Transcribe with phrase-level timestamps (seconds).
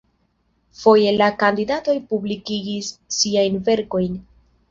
[0.83, 4.19] Foje la kandidatoj publikigis siajn verkojn.